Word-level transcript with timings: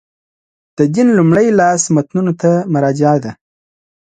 د 0.77 0.79
دین 0.93 1.07
لومړي 1.17 1.47
لاس 1.59 1.81
متنونو 1.95 2.33
ته 2.41 2.51
مراجعه 2.73 3.17
ده. 3.23 3.31